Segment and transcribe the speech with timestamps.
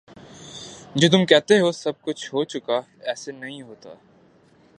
[0.95, 3.89] جو تم کہتے ہو سب کچھ ہو چکا ایسے نہیں ہوتا